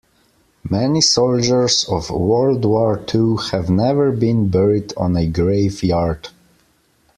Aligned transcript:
Many 0.67 0.99
soldiers 0.99 1.83
of 1.87 2.09
world 2.09 2.65
war 2.65 2.97
two 2.97 3.37
have 3.37 3.69
never 3.69 4.11
been 4.11 4.47
buried 4.47 4.93
on 4.97 5.15
a 5.15 5.27
grave 5.27 5.83
yard. 5.83 6.29